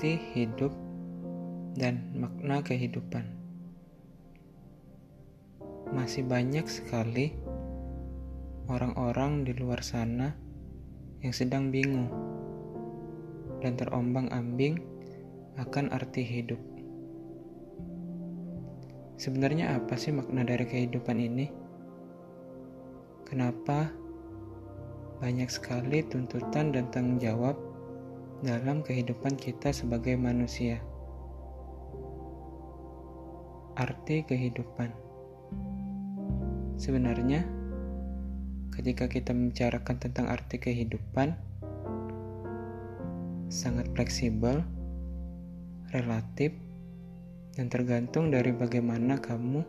arti 0.00 0.16
hidup 0.32 0.72
dan 1.76 2.08
makna 2.16 2.64
kehidupan. 2.64 3.20
Masih 5.92 6.24
banyak 6.24 6.64
sekali 6.64 7.36
orang-orang 8.64 9.44
di 9.44 9.52
luar 9.52 9.84
sana 9.84 10.32
yang 11.20 11.36
sedang 11.36 11.68
bingung 11.68 12.08
dan 13.60 13.76
terombang-ambing 13.76 14.80
akan 15.60 15.92
arti 15.92 16.24
hidup. 16.24 16.64
Sebenarnya 19.20 19.76
apa 19.76 20.00
sih 20.00 20.16
makna 20.16 20.48
dari 20.48 20.64
kehidupan 20.64 21.20
ini? 21.20 21.52
Kenapa 23.28 23.92
banyak 25.20 25.52
sekali 25.52 26.00
tuntutan 26.08 26.72
dan 26.72 26.88
tanggung 26.88 27.20
jawab 27.20 27.69
dalam 28.40 28.80
kehidupan 28.80 29.36
kita 29.36 29.68
sebagai 29.68 30.16
manusia. 30.16 30.80
Arti 33.76 34.24
kehidupan 34.24 34.88
sebenarnya, 36.80 37.44
ketika 38.72 39.12
kita 39.12 39.36
membicarakan 39.36 39.96
tentang 40.00 40.32
arti 40.32 40.56
kehidupan, 40.56 41.36
sangat 43.52 43.92
fleksibel, 43.92 44.64
relatif, 45.92 46.56
dan 47.60 47.68
tergantung 47.68 48.32
dari 48.32 48.56
bagaimana 48.56 49.20
kamu 49.20 49.60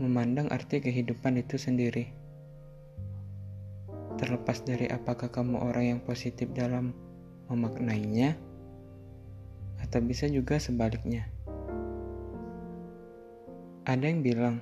memandang 0.00 0.48
arti 0.48 0.80
kehidupan 0.80 1.36
itu 1.36 1.60
sendiri. 1.60 2.08
Terlepas 4.16 4.64
dari 4.64 4.88
apakah 4.88 5.28
kamu 5.28 5.60
orang 5.60 5.84
yang 5.96 6.00
positif 6.00 6.48
dalam 6.56 7.11
memaknainya, 7.52 8.40
atau 9.84 10.00
bisa 10.00 10.24
juga 10.32 10.56
sebaliknya. 10.56 11.28
Ada 13.84 14.08
yang 14.08 14.24
bilang 14.24 14.56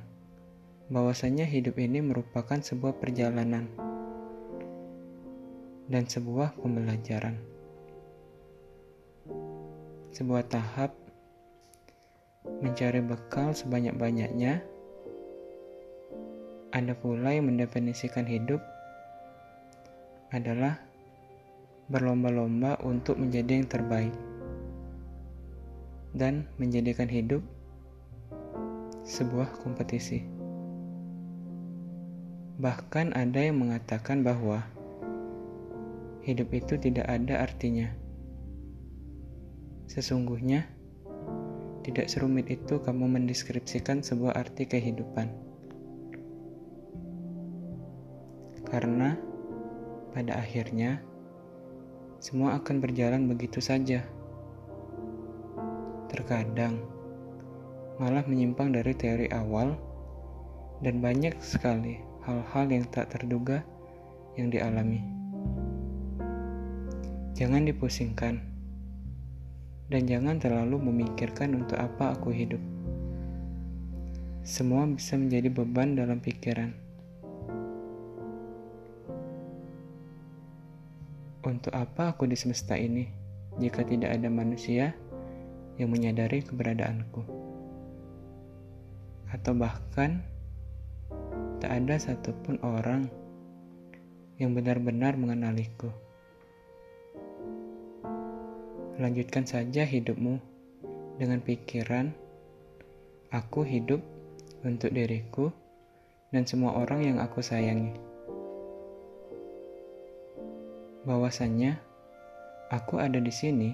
bahwasanya 0.91 1.47
hidup 1.47 1.79
ini 1.79 2.03
merupakan 2.03 2.59
sebuah 2.59 2.99
perjalanan 2.99 3.71
dan 5.87 6.03
sebuah 6.11 6.59
pembelajaran. 6.59 7.39
Sebuah 10.11 10.51
tahap 10.51 10.91
mencari 12.59 12.99
bekal 13.07 13.55
sebanyak-banyaknya. 13.55 14.67
Ada 16.75 16.95
pula 16.99 17.31
yang 17.31 17.55
mendefinisikan 17.55 18.27
hidup 18.27 18.59
adalah 20.35 20.90
berlomba-lomba 21.91 22.79
untuk 22.87 23.19
menjadi 23.19 23.59
yang 23.59 23.67
terbaik 23.67 24.15
dan 26.15 26.47
menjadikan 26.59 27.11
hidup 27.11 27.43
sebuah 29.03 29.51
kompetisi. 29.59 30.23
Bahkan 32.63 33.17
ada 33.19 33.41
yang 33.43 33.59
mengatakan 33.59 34.23
bahwa 34.23 34.63
hidup 36.23 36.55
itu 36.55 36.79
tidak 36.79 37.11
ada 37.11 37.43
artinya. 37.43 37.91
Sesungguhnya, 39.91 40.71
tidak 41.83 42.07
serumit 42.07 42.47
itu 42.53 42.79
kamu 42.79 43.19
mendeskripsikan 43.19 44.05
sebuah 44.05 44.39
arti 44.39 44.69
kehidupan. 44.69 45.27
Karena 48.69 49.19
pada 50.15 50.39
akhirnya, 50.39 51.03
semua 52.21 52.61
akan 52.61 52.85
berjalan 52.85 53.25
begitu 53.33 53.65
saja. 53.65 54.05
Terkadang 56.13 56.77
malah 57.97 58.21
menyimpang 58.29 58.77
dari 58.77 58.93
teori 58.93 59.33
awal, 59.33 59.73
dan 60.85 61.01
banyak 61.01 61.33
sekali 61.41 62.01
hal-hal 62.29 62.69
yang 62.69 62.85
tak 62.93 63.09
terduga 63.09 63.65
yang 64.37 64.53
dialami. 64.53 65.01
Jangan 67.33 67.65
dipusingkan, 67.65 68.37
dan 69.89 70.03
jangan 70.05 70.37
terlalu 70.37 70.77
memikirkan 70.77 71.57
untuk 71.57 71.81
apa 71.81 72.13
aku 72.13 72.37
hidup. 72.37 72.61
Semua 74.45 74.85
bisa 74.89 75.17
menjadi 75.17 75.49
beban 75.49 75.97
dalam 75.97 76.21
pikiran. 76.21 76.90
Untuk 81.61 81.77
apa 81.77 82.17
aku 82.17 82.25
di 82.25 82.33
semesta 82.41 82.73
ini 82.73 83.05
jika 83.61 83.85
tidak 83.85 84.17
ada 84.17 84.33
manusia 84.33 84.97
yang 85.77 85.93
menyadari 85.93 86.41
keberadaanku? 86.41 87.21
Atau 89.29 89.53
bahkan 89.61 90.25
tak 91.61 91.85
ada 91.85 92.01
satupun 92.01 92.57
orang 92.65 93.13
yang 94.41 94.57
benar-benar 94.57 95.21
mengenaliku. 95.21 95.93
Lanjutkan 98.97 99.45
saja 99.45 99.85
hidupmu 99.85 100.41
dengan 101.21 101.45
pikiran, 101.45 102.09
aku 103.37 103.69
hidup 103.69 104.01
untuk 104.65 104.97
diriku 104.97 105.53
dan 106.33 106.49
semua 106.49 106.81
orang 106.81 107.05
yang 107.05 107.17
aku 107.21 107.45
sayangi 107.45 108.10
bahwasannya 111.09 111.81
aku 112.69 113.01
ada 113.01 113.17
di 113.17 113.33
sini 113.33 113.73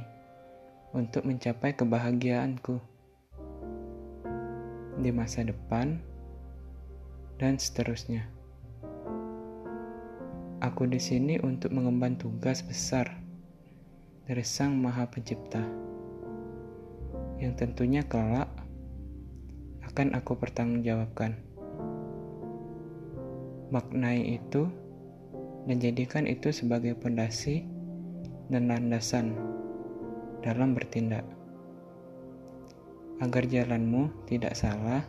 untuk 0.95 1.27
mencapai 1.27 1.75
kebahagiaanku 1.75 2.79
di 4.97 5.11
masa 5.13 5.45
depan 5.45 6.01
dan 7.37 7.61
seterusnya. 7.61 8.25
Aku 10.65 10.89
di 10.89 10.97
sini 10.97 11.37
untuk 11.43 11.77
mengemban 11.77 12.17
tugas 12.17 12.65
besar 12.65 13.21
dari 14.25 14.41
Sang 14.41 14.73
Maha 14.81 15.05
Pencipta 15.07 15.61
yang 17.37 17.53
tentunya 17.53 18.01
kelak 18.09 18.49
akan 19.85 20.17
aku 20.17 20.33
pertanggungjawabkan. 20.41 21.37
Maknai 23.69 24.41
itu 24.41 24.86
dan 25.67 25.83
jadikan 25.83 26.31
itu 26.31 26.55
sebagai 26.55 26.95
pondasi 26.95 27.67
dan 28.47 28.71
landasan 28.71 29.35
dalam 30.47 30.79
bertindak. 30.79 31.27
Agar 33.19 33.51
jalanmu 33.51 34.13
tidak 34.31 34.55
salah, 34.55 35.03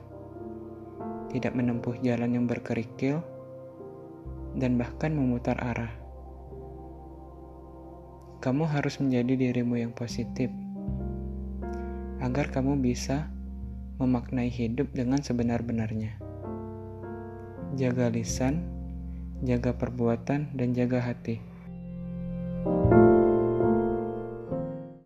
tidak 1.30 1.54
menempuh 1.54 1.94
jalan 2.02 2.34
yang 2.34 2.46
berkerikil, 2.50 3.22
dan 4.58 4.82
bahkan 4.82 5.14
memutar 5.14 5.54
arah. 5.62 5.94
Kamu 8.42 8.66
harus 8.66 8.98
menjadi 8.98 9.38
dirimu 9.38 9.78
yang 9.78 9.94
positif, 9.94 10.50
agar 12.18 12.50
kamu 12.50 12.82
bisa 12.82 13.30
memaknai 14.02 14.50
hidup 14.50 14.90
dengan 14.94 15.22
sebenar-benarnya. 15.22 16.18
Jaga 17.78 18.10
lisan, 18.10 18.77
jaga 19.42 19.74
perbuatan, 19.76 20.54
dan 20.54 20.74
jaga 20.74 21.02
hati. 21.02 21.57